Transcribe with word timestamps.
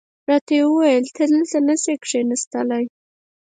راته 0.29 0.51
یې 0.57 0.63
وویل 0.67 1.05
ته 1.15 1.23
دلته 1.31 1.57
نه 1.67 1.75
شې 1.81 1.93
کېناستلای. 2.05 2.85